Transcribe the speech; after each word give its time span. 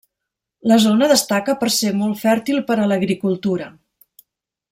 La 0.71 0.77
zona 0.85 1.09
destaca 1.11 1.55
per 1.63 1.69
ser 1.75 1.93
molt 1.99 2.21
fèrtil 2.25 2.63
per 2.71 2.79
a 2.79 2.89
l'agricultura. 2.93 3.71